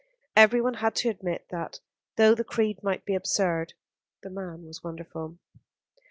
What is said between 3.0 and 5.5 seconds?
be absurd, the man was wonderful.